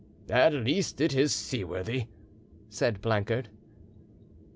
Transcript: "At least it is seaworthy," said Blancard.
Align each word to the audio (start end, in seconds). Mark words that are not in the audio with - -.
"At 0.31 0.53
least 0.55 0.99
it 0.99 1.13
is 1.13 1.31
seaworthy," 1.31 2.07
said 2.71 3.03
Blancard. 3.03 3.49